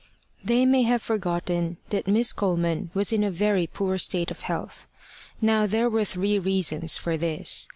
They 0.43 0.65
may 0.65 0.81
have 0.81 1.03
forgotten 1.03 1.77
that 1.91 2.07
Miss 2.07 2.33
Coleman 2.33 2.89
was 2.95 3.13
in 3.13 3.23
a 3.23 3.29
very 3.29 3.67
poor 3.67 3.99
state 3.99 4.31
of 4.31 4.39
health. 4.41 4.87
Now 5.39 5.67
there 5.67 5.91
were 5.91 6.05
three 6.05 6.39
reasons 6.39 6.97
for 6.97 7.17
this. 7.17 7.69